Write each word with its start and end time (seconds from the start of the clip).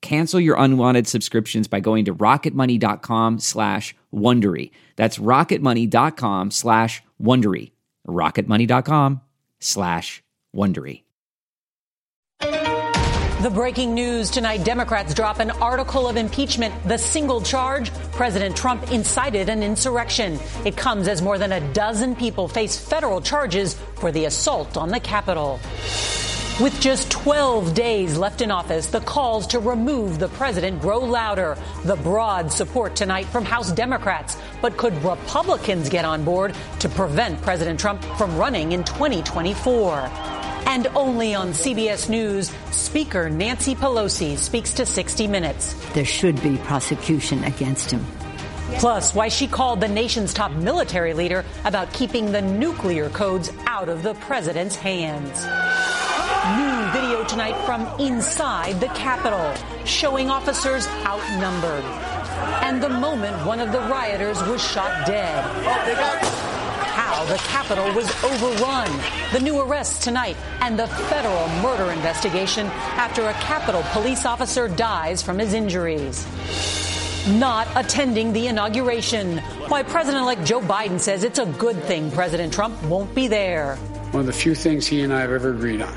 Cancel 0.00 0.40
your 0.40 0.56
unwanted 0.58 1.06
subscriptions 1.06 1.68
by 1.68 1.80
going 1.80 2.04
to 2.06 2.14
rocketmoney.com 2.14 3.38
slash 3.38 3.94
Wondery. 4.14 4.70
That's 4.96 5.18
rocketmoney.com 5.18 6.50
slash 6.50 7.02
Wondery. 7.20 7.72
rocketmoney.com 8.06 9.20
slash 9.60 10.22
Wondery. 10.54 11.02
The 13.40 13.50
breaking 13.50 13.94
news 13.94 14.30
tonight 14.30 14.64
Democrats 14.64 15.14
drop 15.14 15.38
an 15.38 15.52
article 15.52 16.08
of 16.08 16.16
impeachment. 16.16 16.74
The 16.88 16.98
single 16.98 17.40
charge 17.40 17.92
President 18.10 18.56
Trump 18.56 18.90
incited 18.90 19.48
an 19.48 19.62
insurrection. 19.62 20.40
It 20.64 20.76
comes 20.76 21.06
as 21.06 21.22
more 21.22 21.38
than 21.38 21.52
a 21.52 21.72
dozen 21.72 22.16
people 22.16 22.48
face 22.48 22.76
federal 22.76 23.20
charges 23.20 23.74
for 23.94 24.10
the 24.10 24.24
assault 24.24 24.76
on 24.76 24.88
the 24.88 24.98
Capitol. 24.98 25.60
With 26.60 26.80
just 26.80 27.08
12 27.12 27.72
days 27.72 28.18
left 28.18 28.40
in 28.40 28.50
office, 28.50 28.88
the 28.88 28.98
calls 28.98 29.46
to 29.48 29.60
remove 29.60 30.18
the 30.18 30.26
president 30.26 30.80
grow 30.80 30.98
louder. 30.98 31.56
The 31.84 31.94
broad 31.94 32.50
support 32.50 32.96
tonight 32.96 33.26
from 33.26 33.44
House 33.44 33.70
Democrats. 33.70 34.36
But 34.60 34.76
could 34.76 34.92
Republicans 35.04 35.88
get 35.88 36.04
on 36.04 36.24
board 36.24 36.56
to 36.80 36.88
prevent 36.88 37.40
President 37.42 37.78
Trump 37.78 38.02
from 38.02 38.36
running 38.36 38.72
in 38.72 38.82
2024? 38.82 40.10
And 40.66 40.88
only 40.96 41.32
on 41.32 41.50
CBS 41.50 42.08
News, 42.08 42.50
Speaker 42.72 43.30
Nancy 43.30 43.76
Pelosi 43.76 44.36
speaks 44.36 44.72
to 44.74 44.84
60 44.84 45.28
Minutes. 45.28 45.74
There 45.92 46.04
should 46.04 46.42
be 46.42 46.56
prosecution 46.56 47.44
against 47.44 47.92
him. 47.92 48.04
Plus, 48.78 49.14
why 49.14 49.28
she 49.28 49.46
called 49.46 49.80
the 49.80 49.86
nation's 49.86 50.34
top 50.34 50.50
military 50.50 51.14
leader 51.14 51.44
about 51.64 51.92
keeping 51.92 52.32
the 52.32 52.42
nuclear 52.42 53.10
codes 53.10 53.52
out 53.66 53.88
of 53.88 54.02
the 54.02 54.14
president's 54.14 54.74
hands. 54.74 55.46
New 56.56 56.92
video 56.92 57.24
tonight 57.24 57.56
from 57.66 57.86
inside 58.00 58.80
the 58.80 58.86
Capitol, 58.88 59.52
showing 59.84 60.30
officers 60.30 60.86
outnumbered. 61.04 61.84
And 62.64 62.82
the 62.82 62.88
moment 62.88 63.44
one 63.44 63.60
of 63.60 63.70
the 63.70 63.80
rioters 63.80 64.42
was 64.44 64.66
shot 64.66 65.06
dead. 65.06 65.44
How 66.94 67.24
the 67.26 67.36
Capitol 67.36 67.92
was 67.92 68.08
overrun. 68.24 68.90
The 69.34 69.40
new 69.40 69.60
arrests 69.60 70.02
tonight 70.02 70.38
and 70.60 70.78
the 70.78 70.86
federal 70.86 71.48
murder 71.60 71.92
investigation 71.92 72.66
after 72.96 73.28
a 73.28 73.34
Capitol 73.34 73.82
police 73.92 74.24
officer 74.24 74.68
dies 74.68 75.22
from 75.22 75.38
his 75.38 75.52
injuries 75.52 76.26
not 77.28 77.68
attending 77.76 78.32
the 78.32 78.46
inauguration. 78.46 79.36
Why 79.68 79.82
President 79.82 80.22
elect 80.22 80.46
Joe 80.46 80.60
Biden 80.60 80.98
says 80.98 81.24
it's 81.24 81.38
a 81.38 81.44
good 81.44 81.82
thing 81.84 82.10
President 82.10 82.54
Trump 82.54 82.82
won't 82.84 83.14
be 83.14 83.28
there. 83.28 83.76
One 84.10 84.20
of 84.20 84.26
the 84.26 84.32
few 84.32 84.54
things 84.54 84.86
he 84.86 85.02
and 85.02 85.12
I 85.12 85.20
have 85.20 85.30
ever 85.30 85.50
agreed 85.50 85.82
on. 85.82 85.94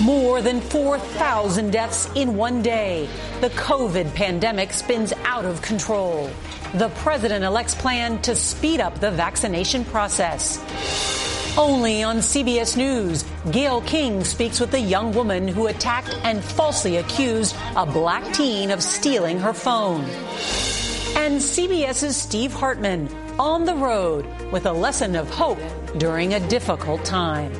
More 0.00 0.40
than 0.40 0.60
4,000 0.60 1.72
deaths 1.72 2.08
in 2.14 2.36
one 2.36 2.62
day. 2.62 3.08
The 3.40 3.50
COVID 3.50 4.14
pandemic 4.14 4.72
spins 4.72 5.12
out 5.24 5.44
of 5.44 5.60
control. 5.60 6.30
The 6.74 6.90
president 6.90 7.44
elect's 7.44 7.74
plan 7.74 8.22
to 8.22 8.36
speed 8.36 8.80
up 8.80 9.00
the 9.00 9.10
vaccination 9.10 9.84
process. 9.84 10.58
Only 11.58 12.04
on 12.04 12.18
CBS 12.18 12.76
News, 12.76 13.24
Gayle 13.50 13.80
King 13.80 14.22
speaks 14.22 14.60
with 14.60 14.70
the 14.70 14.78
young 14.78 15.12
woman 15.12 15.48
who 15.48 15.66
attacked 15.66 16.14
and 16.22 16.44
falsely 16.44 16.98
accused 16.98 17.56
a 17.74 17.84
black 17.84 18.32
teen 18.32 18.70
of 18.70 18.80
stealing 18.80 19.40
her 19.40 19.52
phone. 19.52 20.04
And 21.16 21.40
CBS's 21.40 22.16
Steve 22.16 22.52
Hartman 22.52 23.08
on 23.38 23.64
the 23.64 23.74
road 23.74 24.26
with 24.50 24.66
a 24.66 24.72
lesson 24.72 25.14
of 25.14 25.30
hope 25.30 25.60
during 25.96 26.34
a 26.34 26.48
difficult 26.48 27.04
time. 27.04 27.52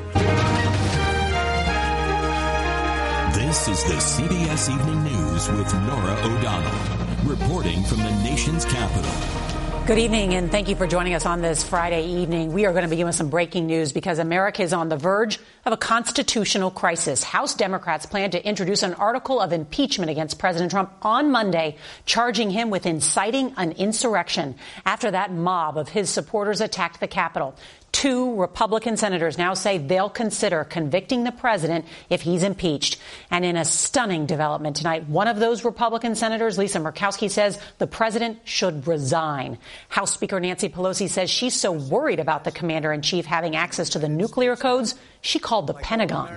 This 3.32 3.68
is 3.68 3.84
the 3.84 3.94
CBS 3.94 4.70
Evening 4.74 5.04
News 5.04 5.48
with 5.50 5.72
Norah 5.74 6.20
O'Donnell, 6.24 7.24
reporting 7.24 7.82
from 7.84 7.98
the 7.98 8.10
nation's 8.24 8.64
capital. 8.64 9.47
Good 9.88 10.00
evening, 10.00 10.34
and 10.34 10.50
thank 10.50 10.68
you 10.68 10.76
for 10.76 10.86
joining 10.86 11.14
us 11.14 11.24
on 11.24 11.40
this 11.40 11.66
Friday 11.66 12.04
evening. 12.08 12.52
We 12.52 12.66
are 12.66 12.72
going 12.72 12.82
to 12.82 12.90
begin 12.90 13.06
with 13.06 13.14
some 13.14 13.30
breaking 13.30 13.66
news 13.66 13.90
because 13.90 14.18
America 14.18 14.62
is 14.62 14.74
on 14.74 14.90
the 14.90 14.98
verge 14.98 15.38
of 15.64 15.72
a 15.72 15.78
constitutional 15.78 16.70
crisis. 16.70 17.24
House 17.24 17.54
Democrats 17.54 18.04
plan 18.04 18.30
to 18.32 18.46
introduce 18.46 18.82
an 18.82 18.92
article 18.92 19.40
of 19.40 19.50
impeachment 19.50 20.10
against 20.10 20.38
President 20.38 20.72
Trump 20.72 20.92
on 21.00 21.30
Monday, 21.30 21.78
charging 22.04 22.50
him 22.50 22.68
with 22.68 22.84
inciting 22.84 23.54
an 23.56 23.72
insurrection 23.72 24.56
after 24.84 25.10
that 25.10 25.32
mob 25.32 25.78
of 25.78 25.88
his 25.88 26.10
supporters 26.10 26.60
attacked 26.60 27.00
the 27.00 27.08
Capitol. 27.08 27.56
Two 27.92 28.36
Republican 28.36 28.96
senators 28.96 29.38
now 29.38 29.54
say 29.54 29.78
they'll 29.78 30.10
consider 30.10 30.62
convicting 30.62 31.24
the 31.24 31.32
president 31.32 31.84
if 32.10 32.22
he's 32.22 32.42
impeached. 32.42 32.98
And 33.30 33.44
in 33.44 33.56
a 33.56 33.64
stunning 33.64 34.26
development 34.26 34.76
tonight, 34.76 35.08
one 35.08 35.26
of 35.26 35.38
those 35.38 35.64
Republican 35.64 36.14
senators, 36.14 36.58
Lisa 36.58 36.78
Murkowski, 36.78 37.30
says 37.30 37.58
the 37.78 37.86
president 37.86 38.40
should 38.44 38.86
resign. 38.86 39.58
House 39.88 40.12
Speaker 40.12 40.38
Nancy 40.38 40.68
Pelosi 40.68 41.08
says 41.08 41.30
she's 41.30 41.58
so 41.58 41.72
worried 41.72 42.20
about 42.20 42.44
the 42.44 42.52
commander 42.52 42.92
in 42.92 43.02
chief 43.02 43.24
having 43.24 43.56
access 43.56 43.90
to 43.90 43.98
the 43.98 44.08
nuclear 44.08 44.54
codes, 44.54 44.94
she 45.20 45.38
called 45.38 45.66
the 45.66 45.74
Pentagon. 45.74 46.30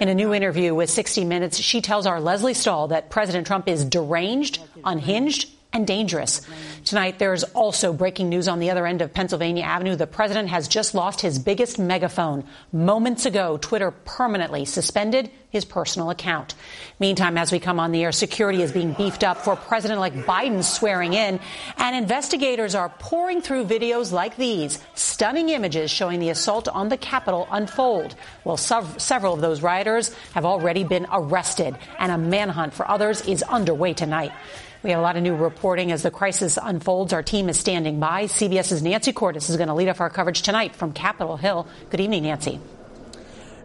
In 0.00 0.08
a 0.08 0.14
new 0.14 0.34
interview 0.34 0.74
with 0.74 0.90
60 0.90 1.24
Minutes, 1.24 1.58
she 1.58 1.80
tells 1.80 2.06
our 2.06 2.20
Leslie 2.20 2.54
Stahl 2.54 2.88
that 2.88 3.08
President 3.08 3.46
Trump 3.46 3.68
is 3.68 3.84
deranged, 3.84 4.60
unhinged, 4.84 5.48
and 5.78 5.86
dangerous. 5.86 6.42
Tonight, 6.84 7.18
there's 7.18 7.44
also 7.44 7.92
breaking 7.92 8.28
news 8.28 8.48
on 8.48 8.58
the 8.58 8.70
other 8.70 8.86
end 8.86 9.00
of 9.00 9.14
Pennsylvania 9.14 9.62
Avenue. 9.62 9.94
The 9.94 10.08
president 10.08 10.48
has 10.48 10.66
just 10.66 10.92
lost 10.92 11.20
his 11.20 11.38
biggest 11.38 11.78
megaphone. 11.78 12.44
Moments 12.72 13.24
ago, 13.26 13.56
Twitter 13.56 13.92
permanently 13.92 14.64
suspended 14.64 15.30
his 15.50 15.64
personal 15.64 16.10
account. 16.10 16.54
Meantime, 16.98 17.38
as 17.38 17.52
we 17.52 17.58
come 17.58 17.80
on 17.80 17.92
the 17.92 18.02
air, 18.02 18.12
security 18.12 18.60
is 18.60 18.72
being 18.72 18.92
beefed 18.92 19.24
up 19.24 19.38
for 19.38 19.56
President 19.56 19.96
elect 19.96 20.16
Biden 20.16 20.62
swearing 20.62 21.14
in, 21.14 21.40
and 21.78 21.96
investigators 21.96 22.74
are 22.74 22.90
pouring 22.98 23.40
through 23.40 23.64
videos 23.64 24.12
like 24.12 24.36
these 24.36 24.78
stunning 24.94 25.48
images 25.48 25.90
showing 25.90 26.20
the 26.20 26.28
assault 26.28 26.68
on 26.68 26.90
the 26.90 26.98
Capitol 26.98 27.48
unfold. 27.50 28.14
Well, 28.44 28.58
several 28.58 29.32
of 29.32 29.40
those 29.40 29.62
rioters 29.62 30.12
have 30.34 30.44
already 30.44 30.84
been 30.84 31.06
arrested, 31.10 31.78
and 31.98 32.12
a 32.12 32.18
manhunt 32.18 32.74
for 32.74 32.86
others 32.90 33.22
is 33.22 33.42
underway 33.44 33.94
tonight. 33.94 34.32
We 34.82 34.90
have 34.90 35.00
a 35.00 35.02
lot 35.02 35.16
of 35.16 35.24
new 35.24 35.34
reporting 35.34 35.90
as 35.90 36.04
the 36.04 36.10
crisis 36.10 36.56
unfolds. 36.60 37.12
Our 37.12 37.22
team 37.22 37.48
is 37.48 37.58
standing 37.58 37.98
by. 37.98 38.26
CBS's 38.26 38.80
Nancy 38.80 39.12
Cordes 39.12 39.50
is 39.50 39.56
going 39.56 39.66
to 39.66 39.74
lead 39.74 39.88
off 39.88 40.00
our 40.00 40.08
coverage 40.08 40.42
tonight 40.42 40.76
from 40.76 40.92
Capitol 40.92 41.36
Hill. 41.36 41.66
Good 41.90 41.98
evening, 41.98 42.22
Nancy. 42.22 42.60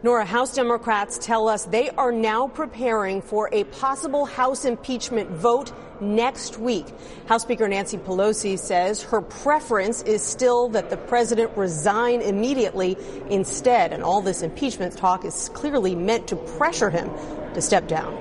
Norah, 0.02 0.26
House 0.26 0.56
Democrats 0.56 1.20
tell 1.20 1.48
us 1.48 1.66
they 1.66 1.92
are 1.92 2.12
now 2.12 2.48
preparing 2.48 3.22
for 3.22 3.48
a 3.54 3.64
possible 3.66 4.26
House 4.26 4.66
impeachment 4.66 5.30
vote 5.30 5.72
next 6.02 6.58
week. 6.58 6.88
House 7.28 7.44
Speaker 7.44 7.68
Nancy 7.68 7.98
Pelosi 7.98 8.58
says 8.58 9.04
her 9.04 9.22
preference 9.22 10.02
is 10.02 10.24
still 10.24 10.68
that 10.70 10.90
the 10.90 10.98
president 10.98 11.56
resign 11.56 12.22
immediately 12.22 12.98
instead. 13.30 13.94
And 13.94 14.04
all 14.04 14.24
this 14.24 14.42
impeachment 14.42 14.98
talk 14.98 15.26
is 15.26 15.50
clearly 15.54 15.94
meant 15.94 16.28
to 16.30 16.36
pressure 16.36 16.90
him 16.90 17.12
to 17.54 17.62
step 17.62 17.88
down. 17.88 18.18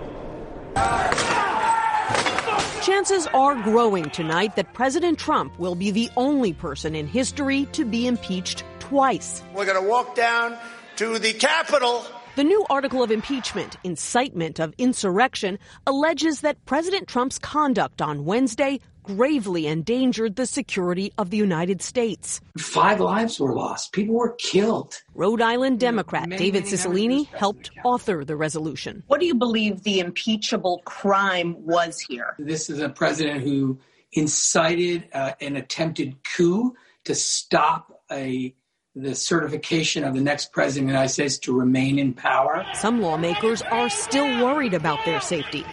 Chances 2.82 3.28
are 3.28 3.54
growing 3.54 4.10
tonight 4.10 4.56
that 4.56 4.72
President 4.72 5.16
Trump 5.16 5.56
will 5.56 5.76
be 5.76 5.92
the 5.92 6.10
only 6.16 6.52
person 6.52 6.96
in 6.96 7.06
history 7.06 7.66
to 7.66 7.84
be 7.84 8.08
impeached 8.08 8.64
twice. 8.80 9.40
We're 9.54 9.66
going 9.66 9.80
to 9.80 9.88
walk 9.88 10.16
down 10.16 10.58
to 10.96 11.20
the 11.20 11.32
Capitol. 11.32 12.04
The 12.34 12.42
new 12.42 12.66
article 12.68 13.00
of 13.00 13.12
impeachment, 13.12 13.76
incitement 13.84 14.58
of 14.58 14.74
insurrection, 14.78 15.60
alleges 15.86 16.40
that 16.40 16.64
President 16.66 17.06
Trump's 17.06 17.38
conduct 17.38 18.02
on 18.02 18.24
Wednesday 18.24 18.80
gravely 19.02 19.66
endangered 19.66 20.36
the 20.36 20.46
security 20.46 21.12
of 21.18 21.30
the 21.30 21.36
United 21.36 21.82
States. 21.82 22.40
Five 22.58 23.00
lives 23.00 23.40
were 23.40 23.54
lost. 23.54 23.92
People 23.92 24.14
were 24.14 24.34
killed. 24.38 25.02
Rhode 25.14 25.42
Island 25.42 25.80
Democrat 25.80 26.28
many, 26.28 26.38
David 26.38 26.64
many 26.64 26.76
Cicilline 26.76 27.26
helped 27.26 27.70
author 27.84 28.24
the 28.24 28.36
resolution. 28.36 29.02
What 29.06 29.20
do 29.20 29.26
you 29.26 29.34
believe 29.34 29.82
the 29.82 30.00
impeachable 30.00 30.82
crime 30.84 31.56
was 31.64 32.00
here? 32.00 32.34
This 32.38 32.70
is 32.70 32.80
a 32.80 32.88
president 32.88 33.42
who 33.42 33.78
incited 34.12 35.08
uh, 35.12 35.32
an 35.40 35.56
attempted 35.56 36.16
coup 36.24 36.74
to 37.04 37.14
stop 37.14 38.02
a 38.10 38.54
the 38.94 39.14
certification 39.14 40.04
of 40.04 40.14
the 40.14 40.20
next 40.20 40.52
president 40.52 40.84
of 40.84 40.88
the 40.88 40.92
United 40.92 41.12
States 41.12 41.38
to 41.38 41.58
remain 41.58 41.98
in 41.98 42.12
power. 42.12 42.62
Some 42.74 43.00
lawmakers 43.00 43.62
are 43.62 43.88
still 43.88 44.26
worried 44.44 44.74
about 44.74 45.02
their 45.06 45.20
safety. 45.20 45.64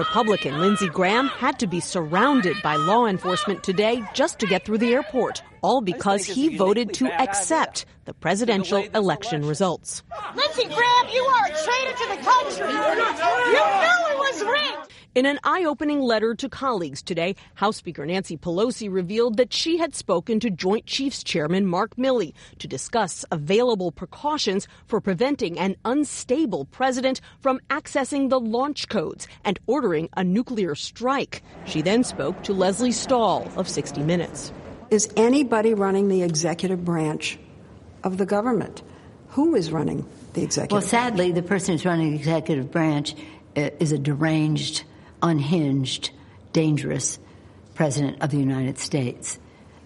Republican 0.00 0.60
Lindsey 0.60 0.88
Graham 0.88 1.28
had 1.28 1.58
to 1.58 1.66
be 1.66 1.78
surrounded 1.78 2.56
by 2.62 2.76
law 2.76 3.04
enforcement 3.04 3.62
today 3.62 4.02
just 4.14 4.38
to 4.38 4.46
get 4.46 4.64
through 4.64 4.78
the 4.78 4.94
airport, 4.94 5.42
all 5.60 5.82
because 5.82 6.24
he 6.24 6.56
voted 6.56 6.94
to 6.94 7.12
accept 7.20 7.84
the 8.06 8.14
presidential 8.14 8.78
election 8.94 9.46
results. 9.46 10.02
Lindsey 10.34 10.64
Graham, 10.64 11.06
you 11.12 11.22
are 11.22 11.44
a 11.44 11.50
traitor 11.50 11.92
to 11.92 12.06
the 12.08 12.20
country. 12.30 12.72
You 12.72 13.60
knew 13.84 14.00
it 14.08 14.18
was 14.24 14.42
rigged. 14.42 14.89
In 15.12 15.26
an 15.26 15.40
eye 15.42 15.64
opening 15.64 16.00
letter 16.00 16.36
to 16.36 16.48
colleagues 16.48 17.02
today, 17.02 17.34
House 17.54 17.78
Speaker 17.78 18.06
Nancy 18.06 18.36
Pelosi 18.36 18.88
revealed 18.88 19.38
that 19.38 19.52
she 19.52 19.76
had 19.76 19.92
spoken 19.92 20.38
to 20.38 20.50
Joint 20.50 20.86
Chiefs 20.86 21.24
Chairman 21.24 21.66
Mark 21.66 21.96
Milley 21.96 22.32
to 22.60 22.68
discuss 22.68 23.24
available 23.32 23.90
precautions 23.90 24.68
for 24.86 25.00
preventing 25.00 25.58
an 25.58 25.74
unstable 25.84 26.64
president 26.66 27.20
from 27.40 27.58
accessing 27.70 28.30
the 28.30 28.38
launch 28.38 28.86
codes 28.86 29.26
and 29.44 29.58
ordering 29.66 30.08
a 30.16 30.22
nuclear 30.22 30.76
strike. 30.76 31.42
She 31.64 31.82
then 31.82 32.04
spoke 32.04 32.44
to 32.44 32.52
Leslie 32.52 32.92
Stahl 32.92 33.50
of 33.56 33.68
60 33.68 34.02
Minutes. 34.02 34.52
Is 34.90 35.12
anybody 35.16 35.74
running 35.74 36.06
the 36.06 36.22
executive 36.22 36.84
branch 36.84 37.36
of 38.04 38.16
the 38.16 38.26
government? 38.26 38.84
Who 39.30 39.56
is 39.56 39.72
running 39.72 40.06
the 40.34 40.44
executive 40.44 40.70
Well, 40.70 40.82
sadly, 40.82 41.32
the 41.32 41.42
person 41.42 41.74
who's 41.74 41.84
running 41.84 42.10
the 42.10 42.16
executive 42.16 42.70
branch 42.70 43.16
uh, 43.56 43.70
is 43.80 43.90
a 43.90 43.98
deranged 43.98 44.84
unhinged, 45.22 46.10
dangerous 46.52 47.18
President 47.74 48.20
of 48.22 48.30
the 48.30 48.38
United 48.38 48.78
States. 48.78 49.38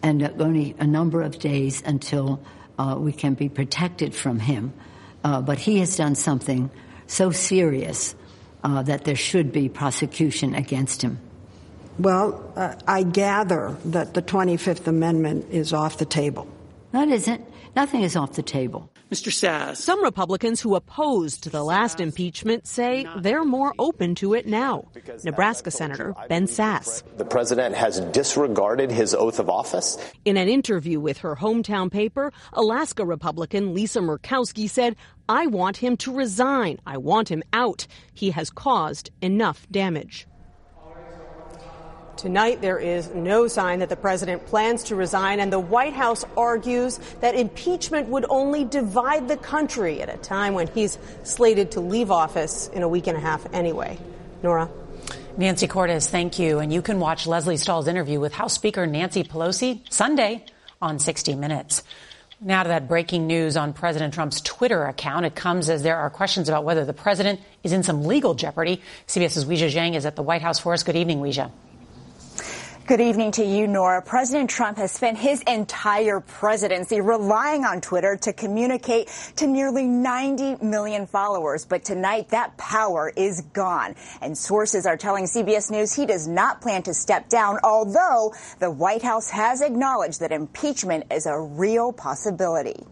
And 0.02 0.22
only 0.40 0.74
a 0.78 0.86
number 0.86 1.22
of 1.22 1.38
days 1.38 1.82
until 1.84 2.40
uh, 2.78 2.96
we 2.98 3.12
can 3.12 3.34
be 3.34 3.48
protected 3.48 4.14
from 4.14 4.38
him. 4.38 4.72
Uh, 5.22 5.40
but 5.40 5.58
he 5.58 5.78
has 5.78 5.96
done 5.96 6.14
something 6.14 6.70
so 7.06 7.30
serious 7.30 8.14
uh, 8.62 8.82
that 8.82 9.04
there 9.04 9.16
should 9.16 9.52
be 9.52 9.68
prosecution 9.68 10.54
against 10.54 11.02
him. 11.02 11.18
Well, 11.98 12.52
uh, 12.56 12.74
I 12.86 13.04
gather 13.04 13.76
that 13.86 14.14
the 14.14 14.22
25th 14.22 14.86
Amendment 14.86 15.46
is 15.50 15.72
off 15.72 15.98
the 15.98 16.04
table. 16.04 16.48
That 16.92 17.08
isn't. 17.08 17.44
Nothing 17.76 18.02
is 18.02 18.16
off 18.16 18.32
the 18.32 18.42
table. 18.42 18.90
Mr. 19.10 19.30
Sasse. 19.30 19.76
Some 19.76 20.02
Republicans 20.02 20.60
who 20.60 20.74
opposed 20.74 21.50
the 21.50 21.62
last 21.62 22.00
impeachment 22.00 22.66
say 22.66 23.06
they're 23.18 23.44
more 23.44 23.74
open 23.78 24.14
to 24.16 24.34
it 24.34 24.46
now. 24.46 24.88
Nebraska 25.24 25.70
Senator 25.70 26.14
Ben 26.28 26.46
Sasse. 26.46 27.02
The 27.16 27.24
president 27.24 27.74
has 27.74 28.00
disregarded 28.12 28.90
his 28.90 29.14
oath 29.14 29.38
of 29.38 29.50
office. 29.50 29.98
In 30.24 30.36
an 30.36 30.48
interview 30.48 31.00
with 31.00 31.18
her 31.18 31.36
hometown 31.36 31.92
paper, 31.92 32.32
Alaska 32.54 33.04
Republican 33.04 33.74
Lisa 33.74 34.00
Murkowski 34.00 34.68
said, 34.68 34.96
I 35.28 35.46
want 35.46 35.76
him 35.76 35.96
to 35.98 36.12
resign. 36.12 36.80
I 36.86 36.96
want 36.96 37.30
him 37.30 37.42
out. 37.52 37.86
He 38.14 38.30
has 38.30 38.50
caused 38.50 39.10
enough 39.20 39.66
damage. 39.70 40.26
Tonight, 42.16 42.60
there 42.60 42.78
is 42.78 43.10
no 43.14 43.48
sign 43.48 43.80
that 43.80 43.88
the 43.88 43.96
president 43.96 44.46
plans 44.46 44.84
to 44.84 44.96
resign, 44.96 45.40
and 45.40 45.52
the 45.52 45.58
White 45.58 45.94
House 45.94 46.24
argues 46.36 46.98
that 47.20 47.34
impeachment 47.34 48.08
would 48.08 48.24
only 48.28 48.64
divide 48.64 49.28
the 49.28 49.36
country 49.36 50.00
at 50.00 50.08
a 50.08 50.16
time 50.18 50.54
when 50.54 50.68
he's 50.68 50.98
slated 51.24 51.72
to 51.72 51.80
leave 51.80 52.10
office 52.10 52.68
in 52.68 52.82
a 52.82 52.88
week 52.88 53.08
and 53.08 53.16
a 53.16 53.20
half 53.20 53.52
anyway. 53.52 53.98
Norah? 54.42 54.70
Nancy 55.36 55.66
Cordes, 55.66 56.08
thank 56.08 56.38
you. 56.38 56.60
And 56.60 56.72
you 56.72 56.80
can 56.80 57.00
watch 57.00 57.26
Leslie 57.26 57.56
Stahl's 57.56 57.88
interview 57.88 58.20
with 58.20 58.32
House 58.32 58.54
Speaker 58.54 58.86
Nancy 58.86 59.24
Pelosi 59.24 59.80
Sunday 59.92 60.44
on 60.80 61.00
60 61.00 61.34
Minutes. 61.34 61.82
Now 62.40 62.62
to 62.62 62.68
that 62.68 62.88
breaking 62.88 63.26
news 63.26 63.56
on 63.56 63.72
President 63.72 64.14
Trump's 64.14 64.40
Twitter 64.40 64.84
account. 64.84 65.26
It 65.26 65.34
comes 65.34 65.68
as 65.68 65.82
there 65.82 65.96
are 65.96 66.10
questions 66.10 66.48
about 66.48 66.64
whether 66.64 66.84
the 66.84 66.92
president 66.92 67.40
is 67.62 67.72
in 67.72 67.82
some 67.82 68.04
legal 68.04 68.34
jeopardy. 68.34 68.82
CBS's 69.08 69.44
Weijia 69.44 69.72
Jiang 69.72 69.94
is 69.94 70.06
at 70.06 70.14
the 70.14 70.22
White 70.22 70.42
House 70.42 70.58
for 70.58 70.72
us. 70.72 70.82
Good 70.82 70.96
evening, 70.96 71.20
Weijia. 71.20 71.50
Good 72.86 73.00
evening 73.00 73.30
to 73.32 73.44
you, 73.46 73.66
Norah. 73.66 74.02
President 74.02 74.50
Trump 74.50 74.76
has 74.76 74.92
spent 74.92 75.16
his 75.16 75.40
entire 75.46 76.20
presidency 76.20 77.00
relying 77.00 77.64
on 77.64 77.80
Twitter 77.80 78.14
to 78.16 78.32
communicate 78.34 79.08
to 79.36 79.46
nearly 79.46 79.86
90 79.86 80.56
million 80.62 81.06
followers. 81.06 81.64
But 81.64 81.82
tonight, 81.82 82.28
that 82.28 82.58
power 82.58 83.10
is 83.16 83.40
gone. 83.54 83.94
And 84.20 84.36
sources 84.36 84.84
are 84.84 84.98
telling 84.98 85.24
CBS 85.24 85.70
News 85.70 85.94
he 85.94 86.04
does 86.04 86.28
not 86.28 86.60
plan 86.60 86.82
to 86.82 86.92
step 86.92 87.30
down, 87.30 87.58
although 87.64 88.34
the 88.58 88.70
White 88.70 89.02
House 89.02 89.30
has 89.30 89.62
acknowledged 89.62 90.20
that 90.20 90.30
impeachment 90.30 91.04
is 91.10 91.24
a 91.24 91.40
real 91.40 91.90
possibility. 91.90 92.84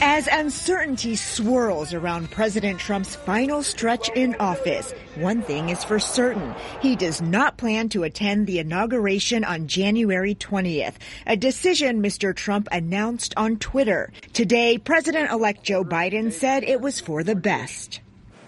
As 0.00 0.26
uncertainty 0.26 1.14
swirls 1.14 1.94
around 1.94 2.30
President 2.30 2.80
Trump's 2.80 3.14
final 3.14 3.62
stretch 3.62 4.08
in 4.10 4.34
office, 4.40 4.92
one 5.14 5.42
thing 5.42 5.68
is 5.68 5.84
for 5.84 5.98
certain. 5.98 6.54
He 6.80 6.96
does 6.96 7.22
not 7.22 7.56
plan 7.56 7.88
to 7.90 8.02
attend 8.02 8.46
the 8.46 8.58
inauguration 8.58 9.44
on 9.44 9.68
January 9.68 10.34
20th, 10.34 10.94
a 11.26 11.36
decision 11.36 12.02
Mr. 12.02 12.34
Trump 12.34 12.68
announced 12.72 13.32
on 13.36 13.58
Twitter. 13.58 14.12
Today, 14.32 14.78
President-elect 14.78 15.62
Joe 15.62 15.84
Biden 15.84 16.32
said 16.32 16.64
it 16.64 16.80
was 16.80 16.98
for 16.98 17.22
the 17.22 17.36
best. 17.36 18.00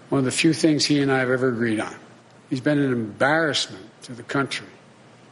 One 0.09 0.19
of 0.19 0.25
the 0.25 0.31
few 0.31 0.53
things 0.53 0.85
he 0.85 1.01
and 1.01 1.11
I 1.11 1.19
have 1.19 1.29
ever 1.29 1.49
agreed 1.49 1.79
on. 1.79 1.95
He's 2.49 2.61
been 2.61 2.79
an 2.79 2.91
embarrassment 2.91 3.85
to 4.03 4.13
the 4.13 4.23
country, 4.23 4.67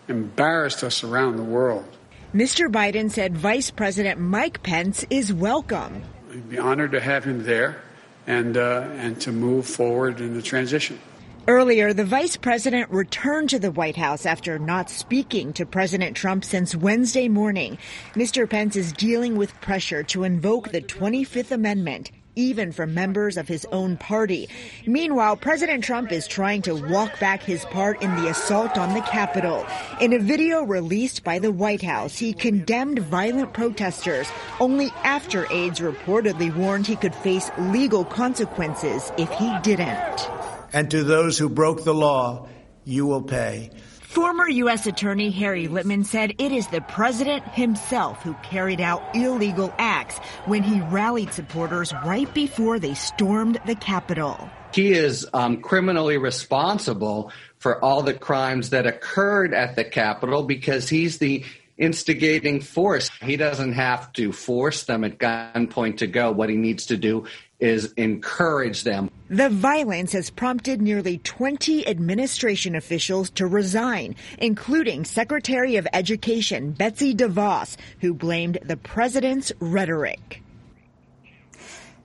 embarrassed 0.07 0.83
us 0.83 1.03
around 1.03 1.37
the 1.37 1.43
world. 1.43 1.85
Mr. 2.33 2.67
Biden 2.67 3.11
said 3.11 3.37
Vice 3.37 3.69
President 3.69 4.19
Mike 4.19 4.63
Pence 4.63 5.05
is 5.11 5.31
welcome. 5.31 6.01
I'd 6.31 6.49
be 6.49 6.57
honored 6.57 6.93
to 6.93 6.99
have 6.99 7.23
him 7.23 7.43
there 7.43 7.79
and, 8.25 8.57
uh, 8.57 8.87
and 8.95 9.21
to 9.21 9.31
move 9.31 9.67
forward 9.67 10.19
in 10.19 10.33
the 10.33 10.41
transition. 10.41 10.99
Earlier, 11.47 11.93
the 11.93 12.05
vice 12.05 12.35
president 12.35 12.89
returned 12.89 13.51
to 13.51 13.59
the 13.59 13.69
White 13.69 13.97
House 13.97 14.25
after 14.25 14.57
not 14.57 14.89
speaking 14.89 15.53
to 15.53 15.65
President 15.67 16.17
Trump 16.17 16.43
since 16.43 16.75
Wednesday 16.75 17.27
morning. 17.27 17.77
Mr. 18.15 18.49
Pence 18.49 18.75
is 18.77 18.93
dealing 18.93 19.35
with 19.35 19.61
pressure 19.61 20.01
to 20.01 20.23
invoke 20.23 20.71
the 20.71 20.81
25th 20.81 21.51
Amendment 21.51 22.09
even 22.35 22.71
from 22.71 22.93
members 22.93 23.37
of 23.37 23.47
his 23.47 23.65
own 23.71 23.97
party. 23.97 24.49
Meanwhile, 24.85 25.37
President 25.37 25.83
Trump 25.83 26.11
is 26.11 26.27
trying 26.27 26.61
to 26.63 26.75
walk 26.75 27.19
back 27.19 27.43
his 27.43 27.65
part 27.65 28.01
in 28.01 28.15
the 28.15 28.29
assault 28.29 28.77
on 28.77 28.93
the 28.93 29.01
Capitol. 29.01 29.65
In 30.01 30.13
a 30.13 30.19
video 30.19 30.63
released 30.63 31.23
by 31.23 31.39
the 31.39 31.51
White 31.51 31.81
House, 31.81 32.17
he 32.17 32.33
condemned 32.33 32.99
violent 32.99 33.53
protesters 33.53 34.27
only 34.59 34.89
after 35.03 35.45
aides 35.51 35.79
reportedly 35.79 36.55
warned 36.55 36.87
he 36.87 36.95
could 36.95 37.15
face 37.15 37.51
legal 37.57 38.05
consequences 38.05 39.11
if 39.17 39.29
he 39.31 39.51
didn't. 39.61 40.29
And 40.73 40.89
to 40.91 41.03
those 41.03 41.37
who 41.37 41.49
broke 41.49 41.83
the 41.83 41.93
law, 41.93 42.47
you 42.83 43.05
will 43.05 43.21
pay. 43.21 43.69
Former 44.13 44.47
U.S. 44.47 44.85
Attorney 44.85 45.31
Harry 45.31 45.67
Litman 45.67 46.05
said 46.05 46.35
it 46.37 46.51
is 46.51 46.67
the 46.67 46.81
president 46.81 47.43
himself 47.45 48.21
who 48.21 48.35
carried 48.43 48.79
out 48.79 49.15
illegal 49.15 49.73
acts 49.79 50.19
when 50.45 50.61
he 50.61 50.81
rallied 50.81 51.33
supporters 51.33 51.91
right 52.05 52.31
before 52.31 52.77
they 52.77 52.93
stormed 52.93 53.59
the 53.65 53.73
Capitol. 53.73 54.51
He 54.71 54.91
is 54.91 55.27
um, 55.33 55.61
criminally 55.61 56.19
responsible 56.19 57.31
for 57.57 57.83
all 57.83 58.03
the 58.03 58.13
crimes 58.13 58.69
that 58.69 58.85
occurred 58.85 59.51
at 59.51 59.75
the 59.75 59.83
Capitol 59.83 60.43
because 60.43 60.87
he's 60.87 61.17
the 61.17 61.43
instigating 61.79 62.61
force. 62.61 63.09
He 63.19 63.35
doesn't 63.35 63.73
have 63.73 64.13
to 64.13 64.31
force 64.31 64.83
them 64.83 65.03
at 65.03 65.17
gunpoint 65.17 65.97
to 65.97 66.07
go. 66.07 66.31
What 66.31 66.49
he 66.49 66.55
needs 66.55 66.85
to 66.85 66.97
do 66.97 67.25
is 67.63 67.93
encourage 67.93 68.83
them. 68.83 69.09
The 69.29 69.49
violence 69.49 70.11
has 70.11 70.29
prompted 70.29 70.81
nearly 70.81 71.17
20 71.19 71.87
administration 71.87 72.75
officials 72.75 73.29
to 73.31 73.47
resign, 73.47 74.15
including 74.37 75.05
Secretary 75.05 75.77
of 75.77 75.87
Education 75.93 76.71
Betsy 76.71 77.15
DeVos, 77.15 77.77
who 78.01 78.13
blamed 78.13 78.59
the 78.63 78.77
president's 78.77 79.53
rhetoric. 79.59 80.43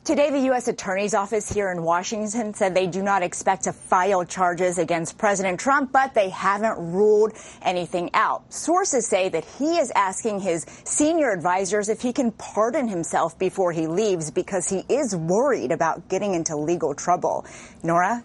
Today, 0.08 0.30
the 0.30 0.40
U.S. 0.46 0.68
Attorney's 0.68 1.12
Office 1.12 1.52
here 1.52 1.70
in 1.70 1.82
Washington 1.82 2.54
said 2.54 2.74
they 2.74 2.86
do 2.86 3.02
not 3.02 3.22
expect 3.22 3.64
to 3.64 3.74
file 3.74 4.24
charges 4.24 4.78
against 4.78 5.18
President 5.18 5.60
Trump, 5.60 5.92
but 5.92 6.14
they 6.14 6.30
haven't 6.30 6.78
ruled 6.78 7.34
anything 7.60 8.08
out. 8.14 8.50
Sources 8.50 9.06
say 9.06 9.28
that 9.28 9.44
he 9.44 9.76
is 9.76 9.92
asking 9.94 10.40
his 10.40 10.64
senior 10.84 11.30
advisors 11.30 11.90
if 11.90 12.00
he 12.00 12.14
can 12.14 12.32
pardon 12.32 12.88
himself 12.88 13.38
before 13.38 13.70
he 13.70 13.86
leaves 13.86 14.30
because 14.30 14.66
he 14.66 14.82
is 14.88 15.14
worried 15.14 15.72
about 15.72 16.08
getting 16.08 16.32
into 16.32 16.56
legal 16.56 16.94
trouble. 16.94 17.44
Norah? 17.82 18.24